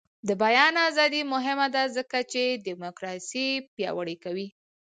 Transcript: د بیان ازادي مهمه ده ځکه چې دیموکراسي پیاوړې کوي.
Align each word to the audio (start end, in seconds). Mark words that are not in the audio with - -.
د 0.27 0.29
بیان 0.43 0.73
ازادي 0.89 1.21
مهمه 1.33 1.67
ده 1.75 1.83
ځکه 1.97 2.17
چې 2.31 2.41
دیموکراسي 2.67 3.47
پیاوړې 3.75 4.15
کوي. 4.23 4.47